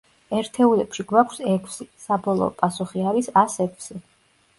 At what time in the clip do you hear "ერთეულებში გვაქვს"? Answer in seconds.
0.35-1.43